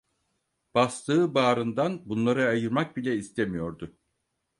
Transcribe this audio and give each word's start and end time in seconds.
Bastığı 0.73 1.33
bağrından 1.35 2.01
bunları 2.09 2.45
ayırmak 2.47 2.97
bile 2.97 3.15
istemiyordu. 3.15 3.95